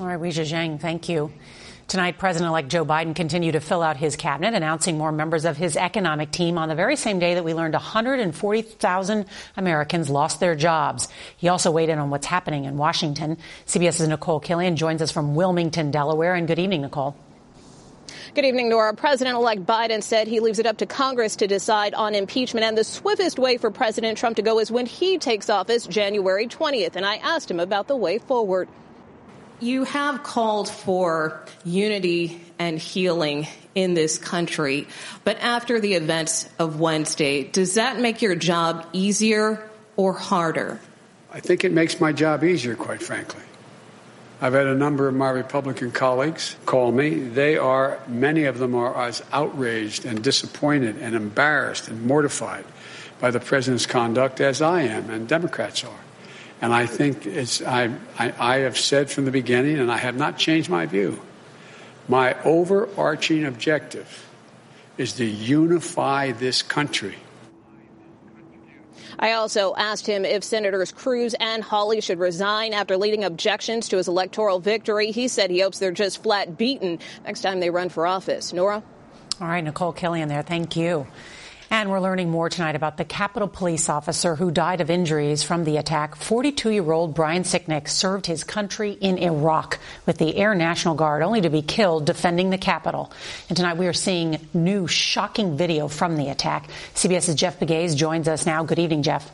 All 0.00 0.06
right, 0.06 0.18
Weijia 0.18 0.44
Jiang, 0.44 0.80
thank 0.80 1.08
you. 1.08 1.32
Tonight, 1.90 2.18
President-elect 2.18 2.68
Joe 2.68 2.84
Biden 2.84 3.16
continued 3.16 3.54
to 3.54 3.60
fill 3.60 3.82
out 3.82 3.96
his 3.96 4.14
cabinet, 4.14 4.54
announcing 4.54 4.96
more 4.96 5.10
members 5.10 5.44
of 5.44 5.56
his 5.56 5.76
economic 5.76 6.30
team 6.30 6.56
on 6.56 6.68
the 6.68 6.76
very 6.76 6.94
same 6.94 7.18
day 7.18 7.34
that 7.34 7.42
we 7.42 7.52
learned 7.52 7.74
140,000 7.74 9.26
Americans 9.56 10.08
lost 10.08 10.38
their 10.38 10.54
jobs. 10.54 11.08
He 11.36 11.48
also 11.48 11.72
weighed 11.72 11.88
in 11.88 11.98
on 11.98 12.10
what's 12.10 12.26
happening 12.26 12.64
in 12.64 12.76
Washington. 12.76 13.38
CBS's 13.66 14.06
Nicole 14.06 14.40
Killion 14.40 14.76
joins 14.76 15.02
us 15.02 15.10
from 15.10 15.34
Wilmington, 15.34 15.90
Delaware. 15.90 16.36
And 16.36 16.46
good 16.46 16.60
evening, 16.60 16.82
Nicole. 16.82 17.16
Good 18.36 18.44
evening, 18.44 18.68
Norah. 18.68 18.94
President 18.94 19.34
elect 19.34 19.66
Biden 19.66 20.00
said 20.00 20.28
he 20.28 20.38
leaves 20.38 20.60
it 20.60 20.66
up 20.66 20.76
to 20.76 20.86
Congress 20.86 21.34
to 21.34 21.48
decide 21.48 21.94
on 21.94 22.14
impeachment. 22.14 22.64
And 22.64 22.78
the 22.78 22.84
swiftest 22.84 23.36
way 23.36 23.56
for 23.56 23.72
President 23.72 24.16
Trump 24.16 24.36
to 24.36 24.42
go 24.42 24.60
is 24.60 24.70
when 24.70 24.86
he 24.86 25.18
takes 25.18 25.50
office 25.50 25.88
January 25.88 26.46
20th. 26.46 26.94
And 26.94 27.04
I 27.04 27.16
asked 27.16 27.50
him 27.50 27.58
about 27.58 27.88
the 27.88 27.96
way 27.96 28.18
forward. 28.18 28.68
You 29.60 29.84
have 29.84 30.22
called 30.22 30.70
for 30.70 31.44
unity 31.64 32.40
and 32.58 32.78
healing 32.78 33.46
in 33.74 33.92
this 33.92 34.16
country, 34.16 34.88
but 35.22 35.38
after 35.40 35.78
the 35.78 35.94
events 35.94 36.48
of 36.58 36.80
Wednesday, 36.80 37.44
does 37.44 37.74
that 37.74 38.00
make 38.00 38.22
your 38.22 38.34
job 38.34 38.86
easier 38.94 39.68
or 39.96 40.14
harder? 40.14 40.80
I 41.30 41.40
think 41.40 41.64
it 41.64 41.72
makes 41.72 42.00
my 42.00 42.12
job 42.12 42.42
easier, 42.42 42.74
quite 42.74 43.02
frankly. 43.02 43.42
I've 44.40 44.54
had 44.54 44.66
a 44.66 44.74
number 44.74 45.06
of 45.06 45.14
my 45.14 45.28
Republican 45.28 45.92
colleagues 45.92 46.56
call 46.64 46.90
me. 46.90 47.10
They 47.10 47.58
are, 47.58 48.00
many 48.08 48.44
of 48.44 48.58
them 48.58 48.74
are 48.74 48.96
as 48.96 49.22
outraged 49.30 50.06
and 50.06 50.24
disappointed 50.24 50.96
and 50.96 51.14
embarrassed 51.14 51.88
and 51.88 52.06
mortified 52.06 52.64
by 53.20 53.30
the 53.30 53.40
president's 53.40 53.84
conduct 53.84 54.40
as 54.40 54.62
I 54.62 54.82
am 54.82 55.10
and 55.10 55.28
Democrats 55.28 55.84
are. 55.84 56.00
And 56.60 56.74
I 56.74 56.86
think 56.86 57.26
it's, 57.26 57.62
I, 57.62 57.90
I, 58.18 58.32
I 58.38 58.58
have 58.58 58.76
said 58.76 59.10
from 59.10 59.24
the 59.24 59.30
beginning, 59.30 59.78
and 59.78 59.90
I 59.90 59.96
have 59.96 60.16
not 60.16 60.36
changed 60.36 60.68
my 60.68 60.86
view, 60.86 61.20
my 62.08 62.40
overarching 62.42 63.46
objective 63.46 64.26
is 64.98 65.14
to 65.14 65.24
unify 65.24 66.32
this 66.32 66.62
country. 66.62 67.16
I 69.18 69.32
also 69.32 69.74
asked 69.76 70.06
him 70.06 70.24
if 70.24 70.42
Senators 70.42 70.92
Cruz 70.92 71.34
and 71.38 71.62
Hawley 71.62 72.00
should 72.00 72.18
resign 72.18 72.72
after 72.72 72.96
leading 72.96 73.22
objections 73.24 73.88
to 73.90 73.98
his 73.98 74.08
electoral 74.08 74.60
victory. 74.60 75.10
He 75.12 75.28
said 75.28 75.50
he 75.50 75.60
hopes 75.60 75.78
they're 75.78 75.92
just 75.92 76.22
flat 76.22 76.56
beaten 76.56 76.98
next 77.24 77.42
time 77.42 77.60
they 77.60 77.70
run 77.70 77.90
for 77.90 78.06
office. 78.06 78.52
Norah? 78.52 78.82
All 79.40 79.48
right, 79.48 79.62
Nicole 79.62 79.92
Killion 79.92 80.28
there. 80.28 80.42
Thank 80.42 80.74
you. 80.74 81.06
And 81.72 81.88
we're 81.88 82.00
learning 82.00 82.30
more 82.30 82.50
tonight 82.50 82.74
about 82.74 82.96
the 82.96 83.04
Capitol 83.04 83.46
police 83.46 83.88
officer 83.88 84.34
who 84.34 84.50
died 84.50 84.80
of 84.80 84.90
injuries 84.90 85.44
from 85.44 85.62
the 85.62 85.76
attack. 85.76 86.16
42 86.16 86.70
year 86.70 86.90
old 86.90 87.14
Brian 87.14 87.44
Sicknick 87.44 87.88
served 87.88 88.26
his 88.26 88.42
country 88.42 88.90
in 88.90 89.18
Iraq 89.18 89.78
with 90.04 90.18
the 90.18 90.34
Air 90.34 90.56
National 90.56 90.96
Guard, 90.96 91.22
only 91.22 91.42
to 91.42 91.48
be 91.48 91.62
killed 91.62 92.06
defending 92.06 92.50
the 92.50 92.58
Capitol. 92.58 93.12
And 93.48 93.56
tonight 93.56 93.76
we 93.76 93.86
are 93.86 93.92
seeing 93.92 94.48
new 94.52 94.88
shocking 94.88 95.56
video 95.56 95.86
from 95.86 96.16
the 96.16 96.28
attack. 96.28 96.68
CBS's 96.94 97.36
Jeff 97.36 97.60
Pegues 97.60 97.94
joins 97.94 98.26
us 98.26 98.46
now. 98.46 98.64
Good 98.64 98.80
evening, 98.80 99.04
Jeff. 99.04 99.30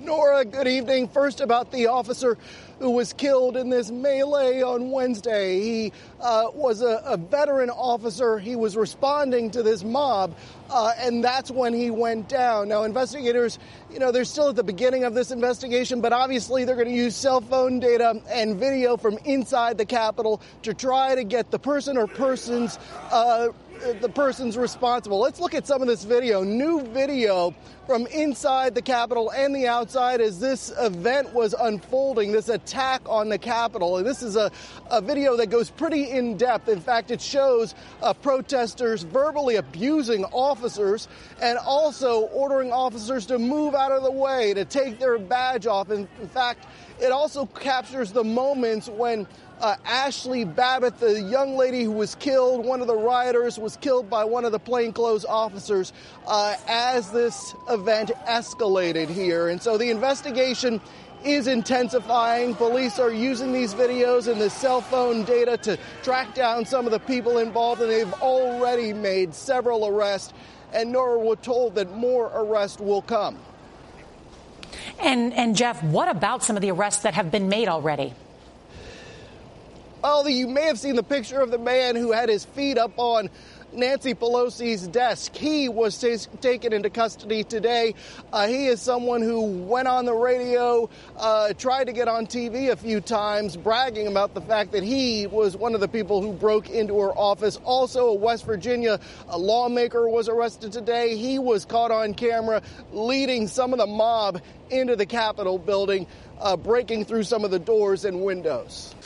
Norah, 0.00 0.44
good 0.44 0.66
evening. 0.66 1.08
First, 1.08 1.40
about 1.40 1.70
the 1.70 1.88
officer 1.88 2.38
who 2.78 2.90
was 2.90 3.12
killed 3.12 3.56
in 3.56 3.68
this 3.68 3.90
melee 3.90 4.62
on 4.62 4.90
Wednesday. 4.90 5.60
He 5.60 5.92
uh, 6.20 6.46
was 6.54 6.80
a, 6.80 7.02
a, 7.04 7.16
veteran 7.16 7.70
officer. 7.70 8.38
He 8.38 8.56
was 8.56 8.76
responding 8.76 9.50
to 9.52 9.62
this 9.62 9.84
mob, 9.84 10.36
uh, 10.70 10.92
and 10.98 11.22
that's 11.22 11.50
when 11.50 11.74
he 11.74 11.90
went 11.90 12.28
down. 12.28 12.68
Now, 12.68 12.82
investigators, 12.84 13.58
you 13.90 13.98
know, 13.98 14.10
they're 14.10 14.24
still 14.24 14.48
at 14.48 14.56
the 14.56 14.64
beginning 14.64 15.04
of 15.04 15.14
this 15.14 15.30
investigation, 15.30 16.00
but 16.00 16.12
obviously 16.12 16.64
they're 16.64 16.74
going 16.74 16.88
to 16.88 16.94
use 16.94 17.14
cell 17.14 17.40
phone 17.40 17.78
data 17.78 18.20
and 18.28 18.56
video 18.56 18.96
from 18.96 19.18
inside 19.18 19.78
the 19.78 19.86
Capitol 19.86 20.40
to 20.62 20.74
try 20.74 21.14
to 21.14 21.22
get 21.22 21.50
the 21.50 21.58
person 21.58 21.96
or 21.96 22.06
persons. 22.06 22.78
Uh, 23.10 23.48
the 24.00 24.08
person's 24.08 24.56
responsible. 24.56 25.18
Let's 25.18 25.40
look 25.40 25.54
at 25.54 25.66
some 25.66 25.82
of 25.82 25.88
this 25.88 26.04
video. 26.04 26.44
New 26.44 26.82
video 26.82 27.54
from 27.86 28.06
inside 28.06 28.74
the 28.74 28.82
Capitol 28.82 29.30
and 29.30 29.54
the 29.54 29.66
outside 29.66 30.20
as 30.20 30.38
this 30.38 30.72
event 30.78 31.32
was 31.32 31.52
unfolding, 31.52 32.30
this 32.30 32.48
attack 32.48 33.02
on 33.06 33.28
the 33.28 33.38
Capitol. 33.38 33.98
And 33.98 34.06
this 34.06 34.22
is 34.22 34.36
a, 34.36 34.52
a 34.90 35.00
video 35.00 35.36
that 35.36 35.50
goes 35.50 35.68
pretty 35.68 36.10
in 36.10 36.36
depth. 36.36 36.68
In 36.68 36.80
fact, 36.80 37.10
it 37.10 37.20
shows 37.20 37.74
uh, 38.02 38.12
protesters 38.14 39.02
verbally 39.02 39.56
abusing 39.56 40.24
officers 40.26 41.08
and 41.40 41.58
also 41.58 42.22
ordering 42.28 42.72
officers 42.72 43.26
to 43.26 43.38
move 43.38 43.74
out 43.74 43.90
of 43.90 44.04
the 44.04 44.12
way, 44.12 44.54
to 44.54 44.64
take 44.64 45.00
their 45.00 45.18
badge 45.18 45.66
off. 45.66 45.90
In, 45.90 46.08
in 46.20 46.28
fact, 46.28 46.66
it 47.00 47.10
also 47.10 47.46
captures 47.46 48.12
the 48.12 48.22
moments 48.22 48.88
when 48.88 49.26
uh, 49.62 49.76
Ashli 49.86 50.44
Babbitt, 50.44 50.98
the 50.98 51.22
young 51.22 51.56
lady 51.56 51.84
who 51.84 51.92
was 51.92 52.16
killed, 52.16 52.66
one 52.66 52.80
of 52.80 52.88
the 52.88 52.96
rioters, 52.96 53.58
was 53.58 53.76
killed 53.76 54.10
by 54.10 54.24
one 54.24 54.44
of 54.44 54.50
the 54.50 54.58
plainclothes 54.58 55.24
officers 55.24 55.92
uh, 56.26 56.56
as 56.66 57.10
this 57.12 57.54
event 57.70 58.10
escalated 58.26 59.08
here. 59.08 59.48
And 59.48 59.62
so 59.62 59.78
the 59.78 59.90
investigation 59.90 60.80
is 61.24 61.46
intensifying. 61.46 62.56
Police 62.56 62.98
are 62.98 63.12
using 63.12 63.52
these 63.52 63.72
videos 63.72 64.30
and 64.30 64.40
the 64.40 64.50
cell 64.50 64.80
phone 64.80 65.22
data 65.22 65.56
to 65.58 65.78
track 66.02 66.34
down 66.34 66.66
some 66.66 66.84
of 66.84 66.90
the 66.90 66.98
people 66.98 67.38
involved, 67.38 67.80
and 67.80 67.90
they've 67.90 68.12
already 68.14 68.92
made 68.92 69.32
several 69.32 69.86
arrests. 69.86 70.32
And 70.72 70.90
Norah 70.90 71.20
was 71.20 71.38
told 71.42 71.76
that 71.76 71.94
more 71.94 72.32
arrests 72.34 72.80
will 72.80 73.02
come. 73.02 73.38
And, 74.98 75.32
and 75.34 75.54
Jeff, 75.54 75.82
what 75.84 76.08
about 76.08 76.42
some 76.42 76.56
of 76.56 76.62
the 76.62 76.70
arrests 76.72 77.02
that 77.02 77.14
have 77.14 77.30
been 77.30 77.48
made 77.48 77.68
already? 77.68 78.14
Well, 80.02 80.28
you 80.28 80.48
may 80.48 80.62
have 80.62 80.80
seen 80.80 80.96
the 80.96 81.04
picture 81.04 81.40
of 81.40 81.52
the 81.52 81.58
man 81.58 81.94
who 81.94 82.10
had 82.10 82.28
his 82.28 82.44
feet 82.44 82.76
up 82.76 82.90
on 82.96 83.30
Nancy 83.72 84.14
Pelosi's 84.14 84.88
desk. 84.88 85.36
He 85.36 85.68
was 85.68 85.96
t- 85.96 86.16
taken 86.40 86.72
into 86.72 86.90
custody 86.90 87.44
today. 87.44 87.94
Uh, 88.32 88.48
he 88.48 88.66
is 88.66 88.82
someone 88.82 89.22
who 89.22 89.42
went 89.42 89.86
on 89.86 90.04
the 90.04 90.12
radio, 90.12 90.90
uh, 91.16 91.52
tried 91.52 91.84
to 91.84 91.92
get 91.92 92.08
on 92.08 92.26
TV 92.26 92.70
a 92.70 92.76
few 92.76 93.00
times, 93.00 93.56
bragging 93.56 94.08
about 94.08 94.34
the 94.34 94.40
fact 94.40 94.72
that 94.72 94.82
he 94.82 95.28
was 95.28 95.56
one 95.56 95.72
of 95.72 95.80
the 95.80 95.86
people 95.86 96.20
who 96.20 96.32
broke 96.32 96.68
into 96.68 96.98
her 96.98 97.12
office. 97.16 97.56
Also, 97.64 98.08
a 98.08 98.14
West 98.14 98.44
Virginia 98.44 98.98
a 99.28 99.38
lawmaker 99.38 100.08
was 100.08 100.28
arrested 100.28 100.72
today. 100.72 101.16
He 101.16 101.38
was 101.38 101.64
caught 101.64 101.92
on 101.92 102.14
camera 102.14 102.60
leading 102.92 103.46
some 103.46 103.72
of 103.72 103.78
the 103.78 103.86
mob 103.86 104.42
into 104.68 104.96
the 104.96 105.06
Capitol 105.06 105.58
building, 105.58 106.08
uh, 106.40 106.56
breaking 106.56 107.04
through 107.04 107.22
some 107.22 107.44
of 107.44 107.52
the 107.52 107.60
doors 107.60 108.04
and 108.04 108.22
windows. 108.22 108.96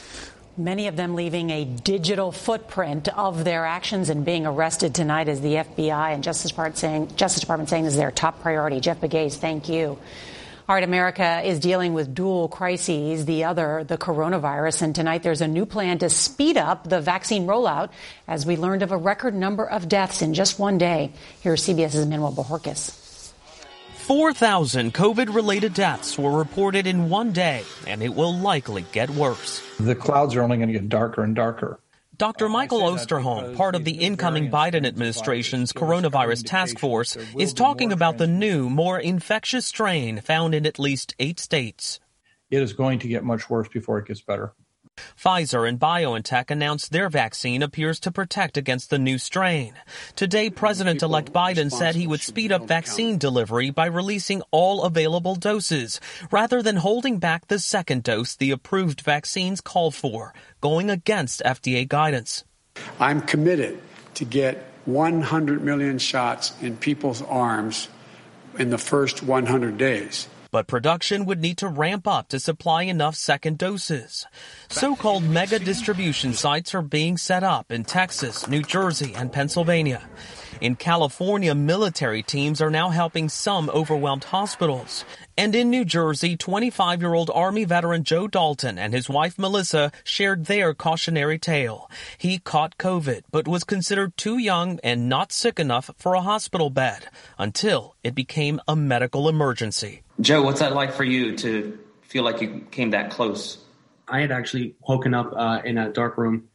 Many 0.58 0.88
of 0.88 0.96
them 0.96 1.14
leaving 1.14 1.50
a 1.50 1.66
digital 1.66 2.32
footprint 2.32 3.08
of 3.08 3.44
their 3.44 3.66
actions 3.66 4.08
and 4.08 4.24
being 4.24 4.46
arrested 4.46 4.94
tonight 4.94 5.28
as 5.28 5.42
the 5.42 5.56
FBI 5.56 6.14
and 6.14 6.24
Justice 6.24 6.50
Department 6.50 6.78
saying, 6.78 7.16
Justice 7.16 7.42
Department 7.42 7.68
saying 7.68 7.84
is 7.84 7.94
their 7.94 8.10
top 8.10 8.40
priority. 8.40 8.80
Jeff 8.80 8.98
Pegues, 8.98 9.36
thank 9.36 9.68
you. 9.68 9.98
All 10.68 10.74
right, 10.74 10.82
America 10.82 11.42
is 11.44 11.60
dealing 11.60 11.92
with 11.92 12.14
dual 12.14 12.48
crises, 12.48 13.26
the 13.26 13.44
other, 13.44 13.84
the 13.84 13.98
coronavirus. 13.98 14.80
And 14.80 14.94
tonight 14.94 15.22
there's 15.22 15.42
a 15.42 15.46
new 15.46 15.66
plan 15.66 15.98
to 15.98 16.08
speed 16.08 16.56
up 16.56 16.88
the 16.88 17.02
vaccine 17.02 17.46
rollout 17.46 17.90
as 18.26 18.46
we 18.46 18.56
learned 18.56 18.82
of 18.82 18.92
a 18.92 18.96
record 18.96 19.34
number 19.34 19.68
of 19.68 19.90
deaths 19.90 20.22
in 20.22 20.32
just 20.32 20.58
one 20.58 20.78
day. 20.78 21.12
Here's 21.42 21.66
CBS's 21.66 22.06
Manuel 22.06 22.32
Bojorquez. 22.32 23.05
4,000 24.06 24.94
COVID 24.94 25.34
related 25.34 25.74
deaths 25.74 26.16
were 26.16 26.30
reported 26.30 26.86
in 26.86 27.08
one 27.10 27.32
day, 27.32 27.64
and 27.88 28.04
it 28.04 28.14
will 28.14 28.32
likely 28.38 28.86
get 28.92 29.10
worse. 29.10 29.60
The 29.80 29.96
clouds 29.96 30.36
are 30.36 30.42
only 30.42 30.58
going 30.58 30.68
to 30.68 30.74
get 30.74 30.88
darker 30.88 31.24
and 31.24 31.34
darker. 31.34 31.80
Dr. 32.16 32.48
Michael 32.48 32.82
Osterholm, 32.82 33.56
part 33.56 33.74
of 33.74 33.84
the 33.84 33.98
incoming 33.98 34.48
Biden 34.48 34.86
administration's 34.86 35.72
coronavirus 35.72 36.46
task 36.46 36.78
force, 36.78 37.16
is 37.36 37.52
talking 37.52 37.90
about 37.90 38.16
the 38.16 38.28
new, 38.28 38.70
more 38.70 38.96
infectious 38.96 39.66
strain 39.66 40.20
found 40.20 40.54
in 40.54 40.66
at 40.66 40.78
least 40.78 41.16
eight 41.18 41.40
states. 41.40 41.98
It 42.48 42.62
is 42.62 42.74
going 42.74 43.00
to 43.00 43.08
get 43.08 43.24
much 43.24 43.50
worse 43.50 43.66
before 43.66 43.98
it 43.98 44.06
gets 44.06 44.20
better. 44.20 44.52
Pfizer 45.26 45.68
and 45.68 45.78
BioNTech 45.78 46.50
announced 46.50 46.92
their 46.92 47.08
vaccine 47.08 47.62
appears 47.62 47.98
to 48.00 48.10
protect 48.10 48.56
against 48.56 48.90
the 48.90 48.98
new 48.98 49.18
strain. 49.18 49.74
Today, 50.14 50.50
President-elect 50.50 51.32
Biden 51.32 51.70
said 51.70 51.94
he 51.94 52.06
would 52.06 52.20
speed 52.20 52.52
up 52.52 52.66
vaccine 52.68 53.18
delivery 53.18 53.70
by 53.70 53.86
releasing 53.86 54.42
all 54.50 54.84
available 54.84 55.34
doses, 55.34 56.00
rather 56.30 56.62
than 56.62 56.76
holding 56.76 57.18
back 57.18 57.48
the 57.48 57.58
second 57.58 58.02
dose 58.02 58.36
the 58.36 58.50
approved 58.50 59.00
vaccines 59.00 59.60
call 59.60 59.90
for, 59.90 60.34
going 60.60 60.90
against 60.90 61.42
FDA 61.44 61.88
guidance. 61.88 62.44
I'm 63.00 63.20
committed 63.22 63.80
to 64.14 64.24
get 64.24 64.64
100 64.84 65.62
million 65.62 65.98
shots 65.98 66.52
in 66.60 66.76
people's 66.76 67.22
arms 67.22 67.88
in 68.58 68.70
the 68.70 68.78
first 68.78 69.22
100 69.22 69.76
days. 69.76 70.28
But 70.50 70.66
production 70.66 71.24
would 71.26 71.40
need 71.40 71.58
to 71.58 71.68
ramp 71.68 72.06
up 72.06 72.28
to 72.28 72.40
supply 72.40 72.82
enough 72.82 73.14
second 73.14 73.58
doses. 73.58 74.26
So-called 74.68 75.24
mega 75.24 75.58
distribution 75.58 76.32
sites 76.32 76.74
are 76.74 76.82
being 76.82 77.16
set 77.16 77.42
up 77.42 77.70
in 77.70 77.84
Texas, 77.84 78.48
New 78.48 78.62
Jersey, 78.62 79.12
and 79.14 79.32
Pennsylvania. 79.32 80.02
In 80.60 80.74
California, 80.74 81.54
military 81.54 82.22
teams 82.22 82.62
are 82.62 82.70
now 82.70 82.88
helping 82.88 83.28
some 83.28 83.68
overwhelmed 83.68 84.24
hospitals. 84.24 85.04
And 85.36 85.54
in 85.54 85.68
New 85.68 85.84
Jersey, 85.84 86.34
25 86.34 87.02
year 87.02 87.12
old 87.12 87.30
Army 87.34 87.64
veteran 87.64 88.04
Joe 88.04 88.26
Dalton 88.26 88.78
and 88.78 88.94
his 88.94 89.06
wife 89.06 89.38
Melissa 89.38 89.92
shared 90.02 90.46
their 90.46 90.72
cautionary 90.72 91.38
tale. 91.38 91.90
He 92.16 92.38
caught 92.38 92.78
COVID, 92.78 93.24
but 93.30 93.46
was 93.46 93.64
considered 93.64 94.16
too 94.16 94.38
young 94.38 94.80
and 94.82 95.10
not 95.10 95.30
sick 95.30 95.60
enough 95.60 95.90
for 95.98 96.14
a 96.14 96.22
hospital 96.22 96.70
bed 96.70 97.08
until 97.38 97.94
it 98.02 98.14
became 98.14 98.58
a 98.66 98.74
medical 98.74 99.28
emergency. 99.28 100.02
Joe, 100.22 100.40
what's 100.40 100.60
that 100.60 100.74
like 100.74 100.92
for 100.92 101.04
you 101.04 101.36
to 101.36 101.78
feel 102.00 102.24
like 102.24 102.40
you 102.40 102.66
came 102.70 102.90
that 102.90 103.10
close? 103.10 103.58
I 104.08 104.20
had 104.20 104.32
actually 104.32 104.76
woken 104.88 105.12
up 105.12 105.34
uh, 105.36 105.60
in 105.64 105.76
a 105.76 105.92
dark 105.92 106.16
room 106.16 106.48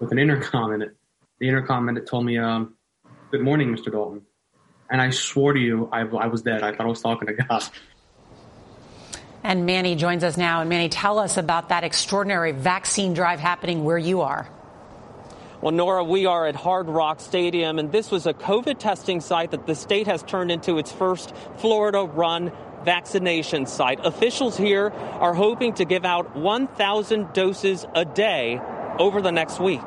with 0.00 0.10
an 0.10 0.18
intercom 0.18 0.72
in 0.72 0.82
it. 0.82 0.96
The 1.38 1.48
intercom 1.48 1.88
in 1.88 1.96
it 1.96 2.06
told 2.06 2.24
me, 2.24 2.38
um, 2.38 2.74
Good 3.34 3.42
morning, 3.42 3.74
Mr. 3.74 3.90
Dalton. 3.90 4.22
And 4.88 5.02
I 5.02 5.10
swore 5.10 5.54
to 5.54 5.58
you, 5.58 5.88
I, 5.90 6.02
I 6.02 6.28
was 6.28 6.42
dead. 6.42 6.62
I 6.62 6.70
thought 6.70 6.86
I 6.86 6.88
was 6.88 7.02
talking 7.02 7.26
to 7.26 7.32
God. 7.32 7.46
Ah. 7.50 7.70
And 9.42 9.66
Manny 9.66 9.96
joins 9.96 10.22
us 10.22 10.36
now. 10.36 10.60
And 10.60 10.70
Manny, 10.70 10.88
tell 10.88 11.18
us 11.18 11.36
about 11.36 11.70
that 11.70 11.82
extraordinary 11.82 12.52
vaccine 12.52 13.12
drive 13.12 13.40
happening 13.40 13.82
where 13.82 13.98
you 13.98 14.20
are. 14.20 14.48
Well, 15.60 15.72
Norah, 15.72 16.04
we 16.04 16.26
are 16.26 16.46
at 16.46 16.54
Hard 16.54 16.86
Rock 16.86 17.18
Stadium, 17.18 17.80
and 17.80 17.90
this 17.90 18.12
was 18.12 18.28
a 18.28 18.32
COVID 18.32 18.78
testing 18.78 19.20
site 19.20 19.50
that 19.50 19.66
the 19.66 19.74
state 19.74 20.06
has 20.06 20.22
turned 20.22 20.52
into 20.52 20.78
its 20.78 20.92
first 20.92 21.34
Florida 21.56 22.04
run 22.04 22.52
vaccination 22.84 23.66
site. 23.66 23.98
Officials 24.06 24.56
here 24.56 24.90
are 24.90 25.34
hoping 25.34 25.74
to 25.74 25.84
give 25.84 26.04
out 26.04 26.36
1,000 26.36 27.32
doses 27.32 27.84
a 27.96 28.04
day 28.04 28.60
over 29.00 29.20
the 29.20 29.32
next 29.32 29.58
week. 29.58 29.82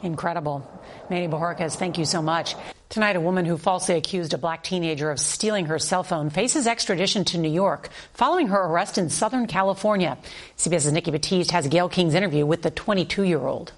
Incredible. 0.00 0.64
Manny 1.10 1.26
Bojorquez, 1.26 1.74
thank 1.74 1.98
you 1.98 2.04
so 2.04 2.22
much. 2.22 2.54
Tonight, 2.88 3.16
a 3.16 3.20
woman 3.20 3.44
who 3.44 3.58
falsely 3.58 3.96
accused 3.96 4.32
a 4.32 4.38
black 4.38 4.62
teenager 4.62 5.10
of 5.10 5.18
stealing 5.18 5.66
her 5.66 5.78
cell 5.80 6.04
phone 6.04 6.30
faces 6.30 6.68
extradition 6.68 7.24
to 7.26 7.38
New 7.38 7.50
York 7.50 7.88
following 8.14 8.46
her 8.46 8.64
arrest 8.64 8.96
in 8.96 9.10
Southern 9.10 9.48
California. 9.48 10.16
CBS's 10.56 10.92
Nikki 10.92 11.10
Batiste 11.10 11.50
has 11.50 11.66
Gayle 11.66 11.88
King's 11.88 12.14
interview 12.14 12.46
with 12.46 12.62
the 12.62 12.70
22 12.70 13.24
year 13.24 13.40
old. 13.40 13.72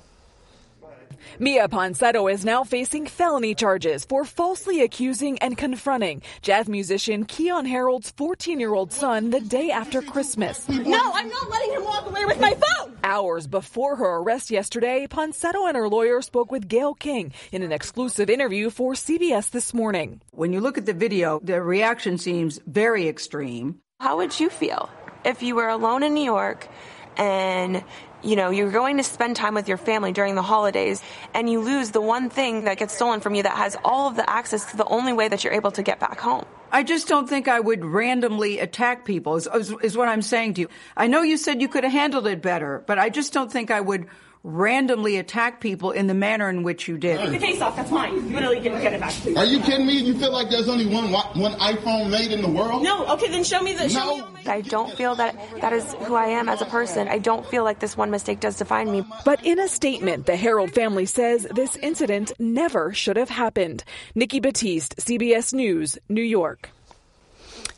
Miya 1.38 1.68
Ponsetto 1.68 2.30
is 2.30 2.44
now 2.44 2.62
facing 2.62 3.06
felony 3.06 3.54
charges 3.54 4.04
for 4.04 4.24
falsely 4.24 4.82
accusing 4.82 5.38
and 5.38 5.56
confronting 5.56 6.22
jazz 6.42 6.68
musician 6.68 7.24
Keyon 7.24 7.66
Harrold's 7.66 8.10
14 8.10 8.60
year 8.60 8.74
old 8.74 8.92
son 8.92 9.30
the 9.30 9.40
day 9.40 9.70
after 9.70 10.02
Christmas. 10.02 10.68
No, 10.68 11.12
I'm 11.14 11.28
not 11.28 11.50
letting 11.50 11.72
him 11.72 11.84
walk 11.84 12.06
away 12.06 12.24
with 12.26 12.40
my 12.40 12.54
phone! 12.54 12.98
Hours 13.02 13.46
before 13.46 13.96
her 13.96 14.16
arrest 14.16 14.50
yesterday, 14.50 15.06
Ponsetto 15.06 15.66
and 15.66 15.76
her 15.76 15.88
lawyer 15.88 16.20
spoke 16.22 16.52
with 16.52 16.68
Gayle 16.68 16.94
King 16.94 17.32
in 17.50 17.62
an 17.62 17.72
exclusive 17.72 18.28
interview 18.28 18.68
for 18.68 18.92
CBS 18.92 19.50
this 19.50 19.72
morning. 19.72 20.20
When 20.32 20.52
you 20.52 20.60
look 20.60 20.76
at 20.76 20.86
the 20.86 20.92
video, 20.92 21.40
the 21.42 21.62
reaction 21.62 22.18
seems 22.18 22.60
very 22.66 23.08
extreme. 23.08 23.80
How 24.00 24.18
would 24.18 24.38
you 24.38 24.50
feel 24.50 24.90
if 25.24 25.42
you 25.42 25.54
were 25.54 25.68
alone 25.68 26.02
in 26.02 26.14
New 26.14 26.24
York 26.24 26.68
and 27.16 27.82
you 28.22 28.36
know, 28.36 28.50
you're 28.50 28.70
going 28.70 28.96
to 28.98 29.02
spend 29.02 29.36
time 29.36 29.54
with 29.54 29.68
your 29.68 29.76
family 29.76 30.12
during 30.12 30.34
the 30.34 30.42
holidays 30.42 31.02
and 31.34 31.50
you 31.50 31.60
lose 31.60 31.90
the 31.90 32.00
one 32.00 32.30
thing 32.30 32.64
that 32.64 32.78
gets 32.78 32.94
stolen 32.94 33.20
from 33.20 33.34
you 33.34 33.42
that 33.42 33.56
has 33.56 33.76
all 33.84 34.08
of 34.08 34.16
the 34.16 34.28
access 34.28 34.70
to 34.70 34.76
the 34.76 34.84
only 34.86 35.12
way 35.12 35.28
that 35.28 35.44
you're 35.44 35.52
able 35.52 35.72
to 35.72 35.82
get 35.82 35.98
back 35.98 36.18
home. 36.18 36.44
I 36.70 36.82
just 36.82 37.06
don't 37.06 37.28
think 37.28 37.48
I 37.48 37.60
would 37.60 37.84
randomly 37.84 38.58
attack 38.58 39.04
people, 39.04 39.36
is, 39.36 39.46
is, 39.54 39.74
is 39.82 39.96
what 39.96 40.08
I'm 40.08 40.22
saying 40.22 40.54
to 40.54 40.62
you. 40.62 40.68
I 40.96 41.06
know 41.06 41.22
you 41.22 41.36
said 41.36 41.60
you 41.60 41.68
could 41.68 41.84
have 41.84 41.92
handled 41.92 42.26
it 42.26 42.40
better, 42.40 42.82
but 42.86 42.98
I 42.98 43.10
just 43.10 43.34
don't 43.34 43.52
think 43.52 43.70
I 43.70 43.80
would 43.80 44.06
randomly 44.44 45.16
attack 45.18 45.60
people 45.60 45.92
in 45.92 46.06
the 46.06 46.14
manner 46.14 46.48
in 46.48 46.62
which 46.62 46.88
you 46.88 46.98
did. 46.98 47.18
Take 47.18 47.30
the 47.30 47.38
case 47.38 47.60
off. 47.60 47.76
That's 47.76 47.90
mine. 47.90 48.14
You 48.14 48.34
literally 48.34 48.60
didn't 48.60 48.82
get 48.82 48.92
it 48.92 49.00
back. 49.00 49.14
Are 49.36 49.44
you 49.44 49.60
kidding 49.60 49.86
me? 49.86 49.98
You 49.98 50.14
feel 50.18 50.32
like 50.32 50.50
there's 50.50 50.68
only 50.68 50.86
one 50.86 51.12
one 51.12 51.52
iPhone 51.60 52.10
made 52.10 52.32
in 52.32 52.42
the 52.42 52.48
world? 52.48 52.82
No. 52.82 53.06
Okay, 53.14 53.28
then 53.28 53.44
show 53.44 53.60
me 53.60 53.74
the. 53.74 53.88
Show 53.88 54.16
no. 54.16 54.30
Me 54.30 54.46
I 54.46 54.60
don't 54.62 54.92
feel 54.92 55.14
that 55.16 55.36
that 55.60 55.72
is 55.72 55.94
who 55.94 56.14
I 56.14 56.26
am 56.26 56.48
as 56.48 56.60
a 56.60 56.66
person. 56.66 57.08
I 57.08 57.18
don't 57.18 57.46
feel 57.46 57.64
like 57.64 57.78
this 57.78 57.96
one 57.96 58.10
mistake 58.10 58.40
does 58.40 58.56
define 58.56 58.90
me. 58.90 59.04
But 59.24 59.44
in 59.44 59.60
a 59.60 59.68
statement, 59.68 60.26
the 60.26 60.36
Harrold 60.36 60.72
family 60.72 61.06
says 61.06 61.46
this 61.54 61.76
incident 61.76 62.32
never 62.38 62.92
should 62.92 63.16
have 63.16 63.30
happened. 63.30 63.84
Nikki 64.14 64.40
Batiste, 64.40 64.96
CBS 64.96 65.52
News, 65.54 65.98
New 66.08 66.22
York. 66.22 66.70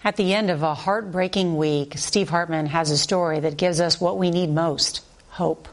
At 0.03 0.16
the 0.16 0.35
end 0.35 0.50
of 0.50 0.62
a 0.62 0.74
heartbreaking 0.74 1.57
week, 1.57 1.96
Steve 1.96 2.29
Hartman 2.29 2.66
has 2.66 2.90
a 2.90 2.98
story 2.98 3.40
that 3.40 3.57
gives 3.57 3.81
us 3.81 4.00
what 4.00 4.18
we 4.18 4.31
need 4.31 4.50
most 4.50 5.03
hope. 5.31 5.68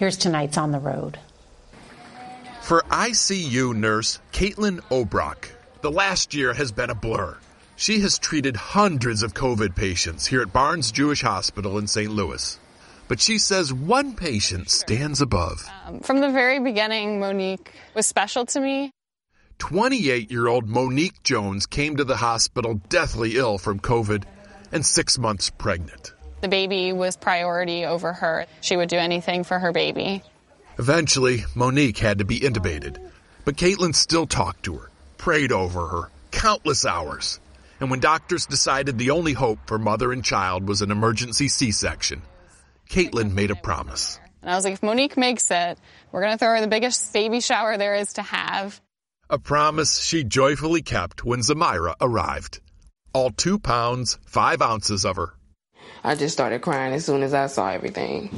Here's 0.00 0.16
tonight's 0.16 0.56
On 0.56 0.72
the 0.72 0.78
Road. 0.78 1.18
For 2.62 2.80
ICU 2.88 3.76
nurse 3.76 4.18
Caitlin 4.32 4.80
Obrock, 4.88 5.50
the 5.82 5.90
last 5.90 6.32
year 6.32 6.54
has 6.54 6.72
been 6.72 6.88
a 6.88 6.94
blur. 6.94 7.36
She 7.76 8.00
has 8.00 8.18
treated 8.18 8.56
hundreds 8.56 9.22
of 9.22 9.34
COVID 9.34 9.76
patients 9.76 10.26
here 10.26 10.40
at 10.40 10.54
Barnes 10.54 10.90
Jewish 10.90 11.20
Hospital 11.20 11.76
in 11.76 11.86
St. 11.86 12.10
Louis. 12.10 12.58
But 13.08 13.20
she 13.20 13.36
says 13.36 13.74
one 13.74 14.16
patient 14.16 14.70
stands 14.70 15.20
above. 15.20 15.68
Um, 15.84 16.00
from 16.00 16.20
the 16.20 16.30
very 16.30 16.60
beginning, 16.60 17.20
Monique 17.20 17.70
was 17.94 18.06
special 18.06 18.46
to 18.46 18.58
me. 18.58 18.92
28 19.58 20.30
year 20.30 20.46
old 20.46 20.66
Monique 20.66 21.22
Jones 21.24 21.66
came 21.66 21.96
to 21.96 22.04
the 22.04 22.16
hospital 22.16 22.80
deathly 22.88 23.36
ill 23.36 23.58
from 23.58 23.78
COVID 23.78 24.24
and 24.72 24.86
six 24.86 25.18
months 25.18 25.50
pregnant. 25.50 26.14
The 26.40 26.48
baby 26.48 26.92
was 26.92 27.16
priority 27.16 27.84
over 27.84 28.14
her. 28.14 28.46
She 28.62 28.76
would 28.76 28.88
do 28.88 28.96
anything 28.96 29.44
for 29.44 29.58
her 29.58 29.72
baby. 29.72 30.22
Eventually, 30.78 31.44
Monique 31.54 31.98
had 31.98 32.18
to 32.18 32.24
be 32.24 32.40
intubated, 32.40 32.96
but 33.44 33.56
Caitlin 33.56 33.94
still 33.94 34.26
talked 34.26 34.62
to 34.64 34.78
her, 34.78 34.90
prayed 35.18 35.52
over 35.52 35.86
her, 35.86 36.10
countless 36.30 36.86
hours. 36.86 37.40
And 37.78 37.90
when 37.90 38.00
doctors 38.00 38.46
decided 38.46 38.96
the 38.96 39.10
only 39.10 39.34
hope 39.34 39.58
for 39.66 39.78
mother 39.78 40.12
and 40.12 40.24
child 40.24 40.66
was 40.66 40.80
an 40.80 40.90
emergency 40.90 41.48
C-section, 41.48 42.22
Caitlin 42.88 43.32
made 43.32 43.50
a 43.50 43.56
promise. 43.56 44.18
And 44.40 44.50
I 44.50 44.54
was 44.54 44.64
like, 44.64 44.74
if 44.74 44.82
Monique 44.82 45.18
makes 45.18 45.50
it, 45.50 45.78
we're 46.10 46.22
going 46.22 46.32
to 46.32 46.38
throw 46.38 46.54
her 46.54 46.60
the 46.62 46.66
biggest 46.66 47.12
baby 47.12 47.40
shower 47.40 47.76
there 47.76 47.96
is 47.96 48.14
to 48.14 48.22
have. 48.22 48.80
A 49.28 49.38
promise 49.38 50.02
she 50.02 50.24
joyfully 50.24 50.80
kept 50.80 51.22
when 51.22 51.40
Zamira 51.40 51.94
arrived. 52.00 52.60
All 53.12 53.30
two 53.30 53.58
pounds, 53.58 54.18
five 54.24 54.62
ounces 54.62 55.04
of 55.04 55.16
her 55.16 55.34
I 56.02 56.14
just 56.14 56.32
started 56.32 56.62
crying 56.62 56.94
as 56.94 57.04
soon 57.04 57.22
as 57.22 57.34
I 57.34 57.46
saw 57.46 57.70
everything. 57.70 58.30